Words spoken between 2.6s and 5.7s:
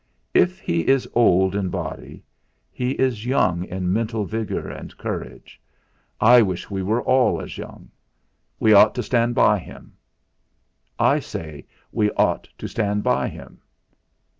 he is young in mental vigour and courage.